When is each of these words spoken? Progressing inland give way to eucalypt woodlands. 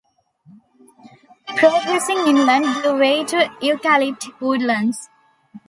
Progressing 1.55 2.17
inland 2.25 2.65
give 2.81 2.97
way 2.97 3.23
to 3.23 3.37
eucalypt 3.61 4.31
woodlands. 4.39 5.09